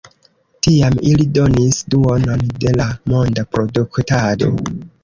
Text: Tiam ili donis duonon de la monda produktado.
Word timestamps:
Tiam 0.67 0.97
ili 1.09 1.27
donis 1.35 1.83
duonon 1.95 2.45
de 2.65 2.75
la 2.81 2.89
monda 3.15 3.49
produktado. 3.55 4.55